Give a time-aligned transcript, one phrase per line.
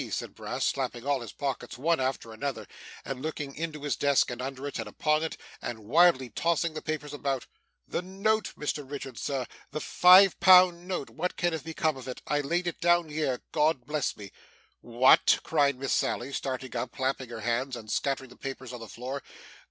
[0.09, 2.65] said Brass, slapping all his pockets, one after another,
[3.05, 6.81] and looking into his desk, and under it, and upon it, and wildly tossing the
[6.81, 7.45] papers about,
[7.87, 12.19] 'the note, Mr Richard, sir, the five pound note what can have become of it?
[12.25, 14.31] I laid it down here God bless me!'
[14.79, 18.89] 'What!' cried Miss Sally, starting up, clapping her hands, and scattering the papers on the
[18.89, 19.21] floor.